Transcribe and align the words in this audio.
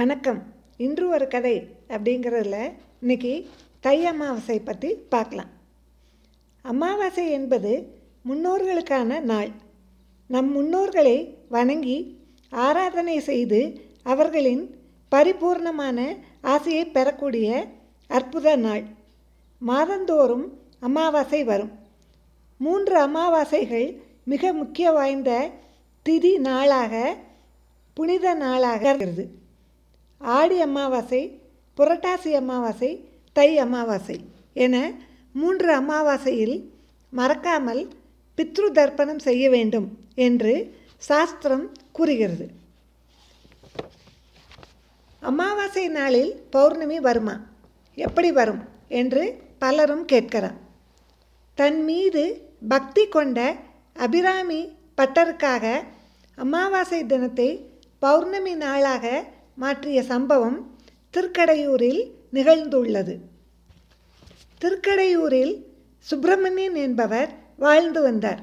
வணக்கம். 0.00 0.38
இன்று 0.76 1.08
ஒரு 1.08 1.28
கதை 1.28 1.54
அப்படிங்கிறதுல 1.88 2.72
இன்னைக்கு 3.00 3.32
தை 3.80 4.04
அமாவாசை 4.04 4.58
பற்றி 4.58 4.94
பார்க்கலாம். 4.94 5.48
அமாவாசை 6.64 7.30
என்பது 7.30 7.72
முன்னோர்களுக்கான 8.28 9.20
நாள். 9.20 9.50
நம் 10.26 10.50
முன்னோர்களை 10.56 11.16
வணங்கி 11.48 11.96
ஆராதனை 12.50 13.20
செய்து 13.20 13.60
அவர்களின் 14.02 14.62
பரிபூர்ணமான 15.12 15.98
ஆசையை 16.40 16.86
பெறக்கூடிய 16.86 17.66
அற்புத 18.10 18.56
நாள். 18.56 18.84
மாதந்தோறும் 19.62 20.46
அமாவாசை 20.80 21.44
வரும். 21.44 21.72
மூன்று 22.58 22.96
அமாவாசைகள் 23.00 24.00
மிக 24.24 24.52
முக்கிய 24.52 24.90
வாய்ந்த 24.90 25.50
திதி 26.06 26.38
நாளாக 26.38 27.16
புனித 27.94 28.34
நாளாக 28.34 28.82
இருக்கிறது 28.88 29.26
ஆடி 30.20 30.60
அமாவாசை 30.60 31.40
புரட்டாசி 31.78 32.30
அமாவாசை 32.32 32.90
தை 33.32 33.58
அமாவாசை 33.58 34.18
என 34.54 34.76
மூன்று 35.32 35.80
அமாவாசையில் 35.80 36.56
மறக்காமல் 37.12 37.82
பித்ரு 38.38 38.68
தர்ப்பணம் 38.72 39.18
செய்ய 39.18 39.50
வேண்டும் 39.50 39.88
என்று 40.14 40.52
சாஸ்திரம் 40.98 41.72
கூறுகிறது. 41.92 42.46
அமாவாசை 45.22 45.88
நாளில் 45.88 46.44
பௌர்ணமி 46.50 47.00
வருமா? 47.00 47.34
எப்படி 47.94 48.32
வரும்? 48.32 48.62
என்று 48.88 49.24
பலரும் 49.58 50.04
கேட்கிறார் 50.04 50.58
தன் 51.54 51.84
மீது 51.84 52.22
பக்தி 52.68 53.08
கொண்ட 53.08 53.56
அபிராமி 53.96 54.60
பட்டருக்காக 54.98 55.82
அமாவாசை 56.38 57.06
தினத்தை 57.06 57.48
பௌர்ணமி 57.98 58.54
நாளாக 58.54 59.04
மாற்றிய 59.60 60.02
சம்பவம் 60.02 60.78
திருக்கடையூரில் 61.14 62.10
நிகழ்ந்துள்ளது. 62.32 63.14
திருக்கடையூரில் 64.60 65.54
சுப்பிரமணியன் 65.98 66.74
என்பவர் 66.74 67.28
வாழ்ந்து 67.56 68.02
வந்தார். 68.02 68.42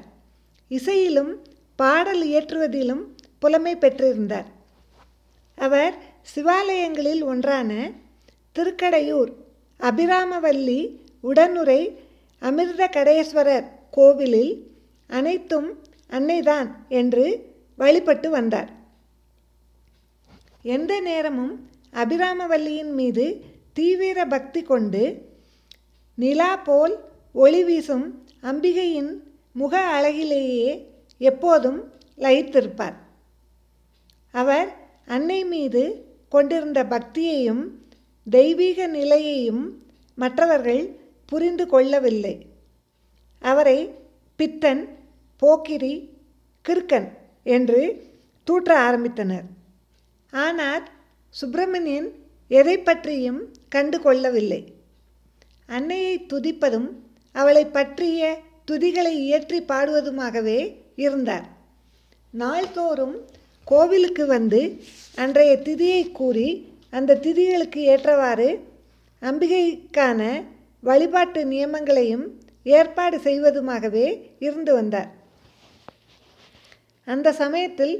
இசையிலும் 0.68 1.32
பாடல் 1.76 2.22
இயற்றுவதிலும் 2.22 3.02
புலமை 3.38 3.76
பெற்றிருந்தார். 3.76 4.48
அவர் 5.54 5.94
சிவாலயங்களில் 6.34 7.24
ஒன்றான 7.24 7.90
திருக்கடையூர் 8.58 9.32
அபிராமவல்லி 9.80 10.80
உடனுரை 11.20 11.98
அமிர்த 12.38 12.90
கடேஸ்வரர் 12.92 13.68
கோவிலில் 13.90 14.54
அனைத்தும் 15.06 15.82
அன்னைதான் 16.10 16.68
என்று 16.88 17.54
வழிபட்டு 17.76 18.30
வந்தார். 18.30 18.76
எந்த 20.64 21.00
நேரமும் 21.00 21.68
அபிராமவல்லியின் 21.92 22.92
மீது 22.92 23.44
தீவிர 23.72 24.26
பக்தி 24.26 24.62
கொண்டு 24.62 25.02
நிலா 26.14 26.56
போல் 26.56 26.94
ஒளி 27.32 27.64
வீசும் 27.64 28.24
அம்பிகையின் 28.42 29.10
முக 29.52 29.80
அழகிலேயே 29.96 30.86
எப்போதும் 31.18 31.92
லயித்திருப்பார். 32.18 32.96
அவர் 34.30 34.68
அன்னை 35.06 35.44
மீது 35.44 35.82
கொண்டிருந்த 36.28 36.84
பக்தியையும் 36.84 37.62
தெய்வீக 38.26 38.86
நிலையையும் 38.86 39.62
மற்றவர்கள் 40.14 40.98
புரிந்து 41.26 41.66
கொள்ளவில்லை. 41.66 42.46
அவரை 43.38 43.94
பித்தன் 44.36 44.82
போக்கிரி 45.36 45.94
கிறுக்கன் 46.64 47.08
என்று 47.42 47.80
தூற்ற 48.44 48.70
ஆரம்பித்தனர். 48.90 49.46
ஆனால் 50.32 50.84
சுப்பிரமணியன் 51.34 52.08
எதை 52.50 52.78
பற்றியும் 52.78 53.40
கண்டு 53.68 53.98
கொள்ளவில்லை 54.00 54.60
அன்னையை 55.66 56.14
துதிப்பதும் 56.32 56.88
அவளை 57.34 57.64
பற்றிய 57.66 58.20
துதிகளை 58.70 59.12
இயற்றி 59.26 59.58
பாடுவதுமாகவே 59.60 60.60
இருந்தார். 60.96 61.46
நாள்தோறும் 62.30 63.16
கோவிலுக்கு 63.64 64.26
வந்து 64.26 64.60
அன்றைய 65.14 65.52
திதியை 65.64 66.02
கூறி 66.12 66.48
அந்த 66.90 67.18
திதிகளுக்கு 67.24 67.80
ஏற்றவாறு 67.92 68.48
அம்பிகைக்கான 69.22 70.20
வழிபாட்டு 70.80 71.40
நியமங்களையும் 71.44 72.26
ஏற்பாடு 72.62 73.16
செய்வதுமாகவே 73.18 74.06
இருந்து 74.38 74.72
வந்தார். 74.74 75.10
அந்த 77.04 77.32
சமயத்தில் 77.32 77.94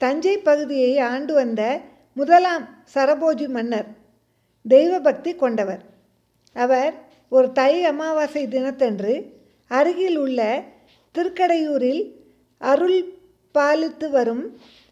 தஞ்சை 0.00 0.36
பகுதியை 0.38 0.92
ஆண்டு 0.98 1.32
வந்த 1.34 1.62
முதலாம் 2.16 2.64
சரபோஜி 2.94 3.46
மன்னர் 3.48 3.88
தெய்வபக்தி 4.64 5.32
கொண்டவர். 5.34 5.82
அவர் 6.56 6.94
ஒரு 7.32 7.48
தை 7.52 7.72
அமாவாசை 7.84 8.42
தினத்தன்று 8.48 9.14
அருகில் 9.70 10.16
உள்ள 10.16 10.40
திருக்கடையூரில் 11.14 12.02
அருள் 12.60 13.00
பாலித்து 13.54 14.06
வரும் 14.10 14.44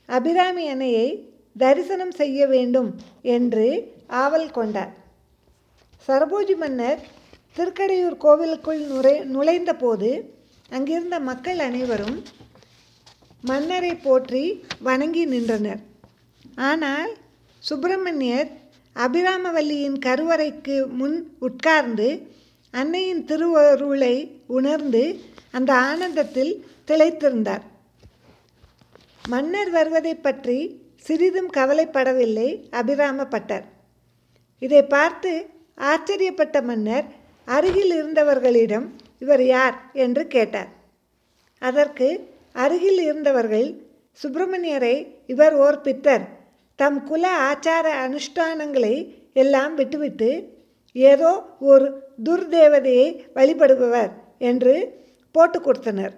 அபிராமி 0.09 0.65
அணையை 0.73 1.09
தரிசனம் 1.57 2.15
செய்ய 2.21 2.47
வேண்டும் 2.47 2.91
என்று 3.37 3.67
ஆவல் 4.23 4.51
கொண்டார். 4.51 4.93
சரபோஜி 6.09 6.55
மன்னர் 6.57 7.01
திருக்கடையூர் 7.57 8.17
கோவிலுக்குள் 8.17 8.83
நுழை 8.87 9.15
நுழைந்தபோது 9.35 10.11
அங்கிருந்த 10.71 11.17
மக்கள் 11.21 11.59
அனைவரும் 11.59 12.17
மன்னரை 13.45 13.95
போற்றி 13.95 14.65
வணங்கி 14.79 15.25
நின்றனர். 15.25 15.81
ஆனால் 16.57 17.13
சுப்பிரமணியர் 17.63 18.51
அபிராமவல்லியின் 18.97 19.99
கருவறைக்கு 20.07 20.77
முன் 20.87 21.37
உட்கார்ந்து 21.39 22.09
அன்னையின் 22.71 23.25
திருவருளை 23.25 24.15
உணர்ந்து 24.47 25.03
அந்த 25.51 25.75
ஆனந்தத்தில் 25.75 26.53
திளைத்திருந்தார். 26.87 27.65
மன்னர் 29.29 29.71
வருவதை 29.71 30.15
பற்றி 30.15 30.59
சிறிதும் 30.97 31.51
கவலைப்படவில்லை 31.53 32.49
அபிராமப்பட்டர். 32.71 33.65
இதை 34.59 34.83
பார்த்து 34.83 35.33
ஆச்சரியப்பட்ட 35.81 36.63
மன்னர் 36.63 37.05
அருகில் 37.45 37.93
இருந்தவர்களிடம் 37.93 38.87
இவர் 39.19 39.45
யார்? 39.47 39.77
என்று 39.93 40.27
கேட்டார். 40.27 40.71
அதற்கு 41.59 42.09
அருகில் 42.53 42.99
இருந்தவர்கள் 42.99 43.83
சுப்பிரமணியரை 44.23 45.07
இவர் 45.27 45.55
ஓர் 45.55 45.81
பித்தர். 45.81 46.25
தம் 46.75 47.05
குல 47.05 47.25
ஆச்சார 47.51 47.87
அனுஷ்டானங்களை 48.07 49.15
எல்லாம் 49.33 49.75
விட்டுவிட்டு 49.75 50.61
ஏதோ 50.93 51.43
ஒரு 51.61 52.03
துர்தேவதையை 52.25 53.21
வழிபடுபவர் 53.35 54.13
என்று 54.39 55.05
போட்டு 55.33 55.61
கொடுத்தனர். 55.61 56.15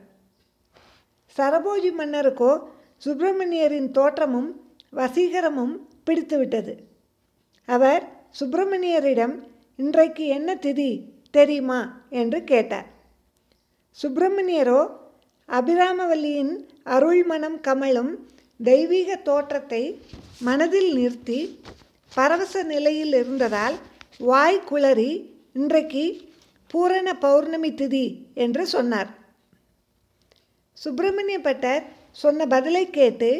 சரபோஜி 1.36 1.90
மன்னருக்கோ 1.98 2.58
சுப்பிரமணியரின் 3.04 3.90
தோற்றமும் 3.90 4.50
வசீகரமும் 4.92 5.74
பிடித்துவிட்டது. 6.06 6.74
அவர் 7.64 8.08
சுப்பிரமணியரிடம் 8.40 9.34
இன்றைக்கு 9.76 10.26
என்ன 10.26 10.54
திதி 10.54 11.02
தெரியுமா? 11.30 12.06
என்று 12.10 12.44
கேட்டார். 12.44 12.86
சுப்பிரமணியரோ 14.02 15.02
அபிராமவல்லியின் 15.48 16.52
அருள்மணம் 16.84 17.60
கமலும் 17.60 18.12
தெய்வீக 18.60 19.16
தோற்றத்தை 19.16 20.00
மனதில் 20.38 20.92
நிறுத்தி 20.92 21.60
பரவச 22.12 22.62
நிலையில் 22.62 23.12
இருந்ததால் 23.12 23.76
வாய் 24.18 24.64
குளறி 24.68 25.10
இன்றைக்கு 25.52 26.04
பூரண 26.70 27.14
பௌர்ணமி 27.14 27.70
திதி 27.72 28.06
என்று 28.34 28.66
சொன்னார். 28.66 29.10
சுப்பிரமணிய 30.76 31.38
பட்டர் 31.40 31.82
சொன்ன 32.12 32.46
பதிலை 32.46 32.90
கேட்டு 32.90 33.30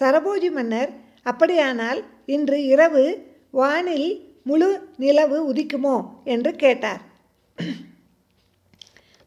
சரபோஜி 0.00 0.50
மன்னர் 0.52 0.90
அப்படியானால் 1.22 2.04
இன்று 2.26 2.64
இரவு 2.64 3.04
வானில் 3.50 4.08
முழு 4.42 4.70
நிலவு 4.96 5.52
உதிக்குமோ? 5.52 5.96
என்று 6.24 6.52
கேட்டார். 6.56 7.02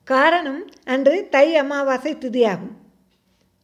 காரணம் 0.08 0.62
அன்று 0.86 1.28
தை 1.30 1.56
அமாவாசை 1.56 2.12
திதியாகும். 2.14 2.76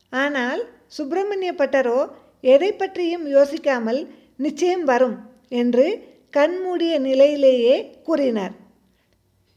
ஆனால் 0.09 0.61
சுப்பிரமணிய 0.87 1.51
பட்டரோ 1.57 1.99
எதை 2.41 2.73
பற்றியும் 2.73 3.25
யோசிக்காமல் 3.27 4.01
நிச்சயம் 4.35 4.83
வரும் 4.83 5.17
என்று 5.47 5.85
கண்மூடிய 6.29 6.99
நிலையிலேயே 6.99 7.75
கூறினார். 8.03 8.55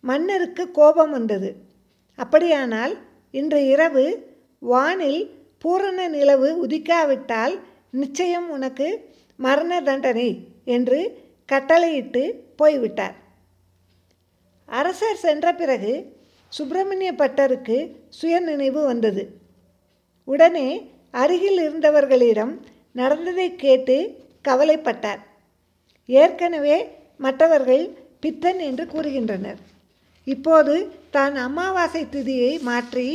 மன்னருக்கு 0.01 0.71
கோபம் 0.71 1.11
வந்தது. 1.11 1.51
அப்படியானால் 2.19 2.95
இன்று 3.31 3.61
இரவு 3.67 4.05
வானில் 4.59 5.23
பூரண 5.59 6.09
நிலவு 6.09 6.67
உதிக்காவிட்டால் 6.67 7.55
நிச்சயம் 7.91 8.49
உனக்கு 8.49 8.89
மரண 9.37 9.81
தண்டனை 9.81 10.29
என்று 10.65 10.99
கட்டளையிட்டு 11.49 12.23
போய்விட்டார். 12.57 13.17
அரசர் 14.69 15.23
சென்ற 15.25 15.47
பிறகு 15.55 15.93
சுப்பிரமணிய 16.57 17.11
பட்டருக்கு 17.13 17.77
சுயநினைவு 18.19 18.81
வந்தது. 18.85 19.23
உடனே 20.29 20.69
அருகில் 21.15 21.61
இருந்தவர்களிடம் 21.67 22.53
நடந்ததை 22.93 23.49
கேட்டு 23.57 23.97
கவலைப்பட்டார். 24.49 25.21
ஏற்கனவே 26.09 26.77
மற்றவர்கள் 27.17 27.85
பித்தன் 28.21 28.61
என்று 28.69 28.85
கூறுகின்றனர். 28.85 29.61
இப்போது 30.27 30.75
தான் 31.11 31.35
அமாவாசை 31.47 32.03
திதியை 32.15 32.53
மாற்றி 32.69 33.09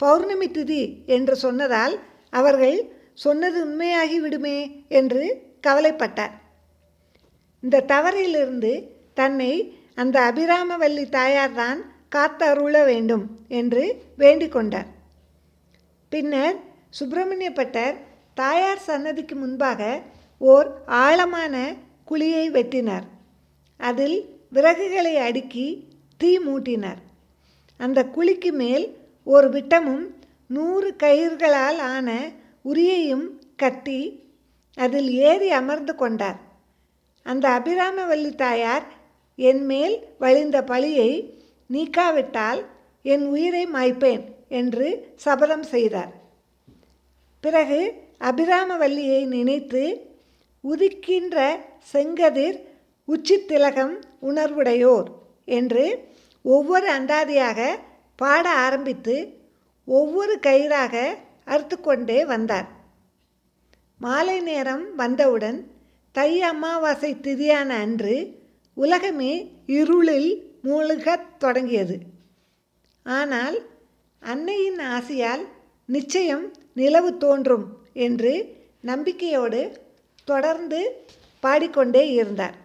பௌர்ணமி 0.00 0.48
திதி 0.48 0.82
என்று 1.16 1.34
சொன்னதால் 1.36 1.94
அவர்கள் 2.32 2.78
சொன்னது 3.24 3.58
உண்மையாகி 3.66 4.18
விடுமே 4.20 4.58
என்று 5.00 5.24
கவலைப்பட்டார். 5.66 6.34
இந்த 7.62 7.84
தவறிலிருந்து 7.92 8.72
தன்னை 9.20 9.52
அந்த 10.02 10.16
அபிராமவல்லி 10.30 11.04
தாயார்தான் 11.16 11.80
காத்தருள 12.14 12.84
வேண்டும் 12.84 13.24
என்று 13.48 13.84
வேண்டிக் 14.16 14.52
கொண்டார் 14.52 14.90
பின்னர் 16.12 16.56
சுப்பிரமணிய 16.90 17.52
பட்டர் 17.52 17.96
தாயார் 18.34 18.78
சன்னதிக்கு 18.78 19.34
முன்பாக 19.36 19.80
ஓர் 20.38 20.68
ஆழமான 20.86 21.54
குழியை 22.10 22.46
வெட்டினார். 22.50 23.06
அதில் 23.80 24.18
விறகுகளை 24.52 25.14
அடுக்கி 25.18 25.66
தீ 26.20 26.30
மூட்டினார். 26.38 27.00
அந்த 27.80 28.00
குழிக்கு 28.16 28.50
மேல் 28.52 28.86
ஒரு 29.24 29.48
விட்டமும் 29.48 30.04
நூறு 30.46 30.94
கயிர்களால் 31.02 31.78
ஆன 31.94 32.08
உரியையும் 32.64 33.26
கட்டி 33.56 34.00
அதில் 34.78 35.10
ஏறி 35.10 35.50
அமர்ந்து 35.50 35.94
கொண்டார். 35.94 36.38
அந்த 37.26 37.44
அபிராமவல்லி 37.48 38.34
தாயார் 38.34 38.86
என் 39.38 39.64
மேல் 39.64 39.96
வழிந்த 40.18 40.64
பழியை 40.64 41.10
நீக்காவிட்டால் 41.70 42.60
என் 43.02 43.26
உயிரை 43.26 43.66
மாய்ப்பேன் 43.66 44.24
என்று 44.48 45.14
சபதம் 45.14 45.62
செய்தார். 45.62 46.12
பிறகு 47.44 47.80
அபிராமவல்லியை 48.20 49.26
நினைத்து 49.26 49.82
உதிக்கின்ற 50.64 51.38
செங்கதிர் 51.92 52.58
உச்சி 53.08 53.36
திலகம் 53.44 53.94
உணர்வுடையோர் 54.22 55.08
என்று 55.44 55.84
ஒவ்வொரு 56.44 56.86
அந்தாதியாக 56.92 57.60
பாட 58.16 58.50
ஆரம்பித்து 58.50 59.16
ஒவ்வொரு 59.84 60.38
கயிறாக 60.46 60.94
அறுத்து 61.44 61.80
கொண்டே 61.80 62.24
வந்தார். 62.24 62.68
மாலை 63.98 64.40
நேரம் 64.40 64.94
வந்தவுடன் 64.94 65.58
தை 66.12 66.30
அமாவாசை 66.42 67.10
திதியான 67.20 67.68
அன்று 67.68 68.16
உலகமே 68.76 69.32
இருளில் 69.66 70.30
மூழ்கத் 70.64 71.28
தொடங்கியது. 71.38 71.96
ஆனால் 73.06 73.56
அன்னையின் 74.22 74.78
ஆசையால் 74.78 75.44
நிச்சயம் 75.88 76.44
நிலவு 76.74 77.10
தோன்றும் 77.16 77.66
என்று 78.06 78.32
நம்பிக்கையோடு 78.80 79.60
தொடர்ந்து 80.24 80.80
பாடிக்கொண்டே 81.42 82.04
இருந்தார். 82.10 82.56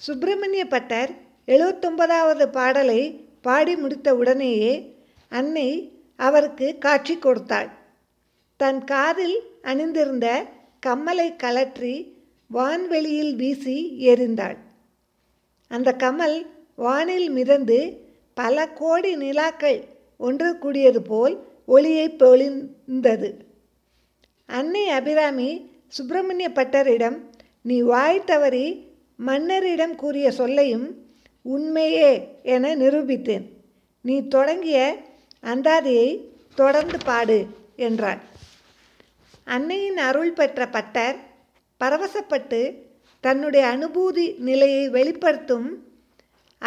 சுப்பிரமணிய 0.00 0.64
பட்டர் 0.66 1.10
எழுபத்தொன்பதாவது 1.46 2.46
பாடலை 2.48 3.00
பாடி 3.42 3.74
முடித்த 3.76 4.08
உடனேயே 4.14 4.72
அன்னை 5.28 5.68
அவருக்கு 6.16 6.78
காட்சி 6.78 7.14
கொடுத்தாள். 7.18 7.70
தன் 8.60 8.84
காதில் 8.84 9.36
அணிந்திருந்த 9.62 10.26
கம்மலை 10.86 11.28
கலற்றி 11.42 11.94
வான்வெளியில் 12.50 13.34
வீசி 13.36 13.76
எறிந்தாள். 14.00 14.58
அந்த 15.70 15.90
கமல் 15.98 16.36
வானில் 16.82 17.28
மிதந்து 17.30 17.78
பல 18.34 18.68
கோடி 18.68 19.16
நிலாக்கள் 19.16 19.80
ஒன்று 20.18 20.58
கூடியது 20.58 21.02
போல் 21.02 21.34
ஒளியை 21.66 22.06
பொழிந்தது. 22.08 23.30
அன்னை 24.46 24.88
அபிராமி 24.88 25.50
சுப்பிரமணிய 25.88 26.48
பட்டரிடம் 26.54 27.18
நீ 27.62 27.80
வாய் 27.80 28.24
தவறி 28.24 28.66
மன்னரிடம் 29.16 29.94
கூறிய 29.94 30.30
சொல்லையும் 30.30 30.86
உண்மையே 31.42 32.40
என 32.42 32.74
நிரூபித்தேன். 32.76 33.44
நீ 34.00 34.16
தொடங்கிய 34.28 34.78
அந்தாதியை 35.42 36.08
தொடர்ந்து 36.54 36.98
பாடு 37.04 37.38
என்றாள். 37.76 38.20
அன்னையின் 39.44 39.98
அருள் 39.98 40.32
பெற்ற 40.32 40.66
பட்டர் 40.68 41.16
பரவசப்பட்டு 41.80 42.60
தன்னுடைய 43.20 43.64
அனுபூதி 43.66 44.26
நிலையை 44.38 44.88
வெளிப்படுத்தும் 44.88 45.68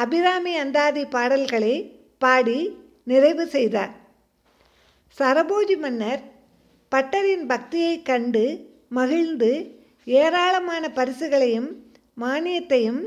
அபிராமி 0.01 0.55
அந்தாதி 0.55 1.05
பாடல்களை 1.05 1.73
பாடி 2.17 2.57
நிறைவு 3.03 3.47
செய்தார். 3.47 3.91
சரபோஜி 5.17 5.77
மன்னர் 5.77 6.21
பட்டரின் 6.91 7.45
பக்தியைக் 7.47 8.05
கண்டு 8.05 8.43
மகிழ்ந்து 8.89 9.51
ஏராளமான 10.05 10.89
பரிசுகளையும் 10.89 11.69
மானியத்தையும் 12.21 13.01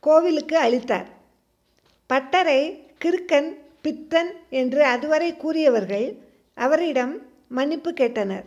கோவிலுக்கு 0.00 0.56
அளித்தார். 0.58 1.08
பட்டரை 2.12 2.60
கிறுக்கன் 3.04 3.50
பித்தன் 3.82 4.32
என்று 4.50 4.84
அதுவரை 4.84 5.36
கூறியவர்கள் 5.36 6.08
அவரிடம் 6.54 7.14
மன்னிப்பு 7.48 7.90
கேட்டனர். 7.90 8.44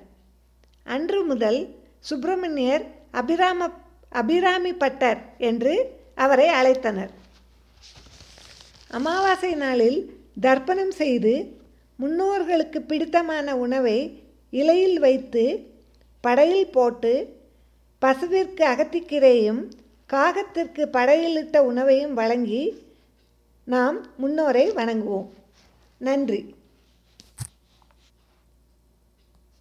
அன்று 0.83 1.23
முதல் 1.23 1.59
சுப்பிரமணியர் 1.99 2.85
அபிராம 3.11 3.69
அபிராமி 4.09 4.73
பட்டர் 4.73 5.19
என்று 5.37 5.73
அவரை 6.15 6.47
அழைத்தனர். 6.49 7.13
அமாவாசை 8.93 9.55
நாளில் 9.55 9.99
தர்ப்பணம் 10.41 10.91
செய்து 10.91 11.59
முன்னோர்களுக்கு 11.99 12.79
பிடித்தமான 12.79 13.57
உணவை 13.57 14.21
இலையில் 14.49 14.99
வைத்து 14.99 15.43
படையில் 16.21 16.71
போட்டு 16.71 17.13
பசுவிற்கு 18.01 18.63
அகத்திக்கீரையும் 18.65 19.61
காகத்திற்கு 20.09 20.85
படையிலிட்ட 20.85 21.57
உணவையும் 21.57 22.13
வழங்கி 22.13 22.83
நாம் 23.65 23.97
முன்னோரை 24.17 24.71
வணங்குவோம். 24.71 25.29
நன்றி. 25.97 26.55